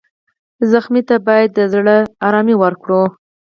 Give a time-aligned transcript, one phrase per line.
[0.69, 3.03] ټپي ته باید د زړه تسکین ورکړو.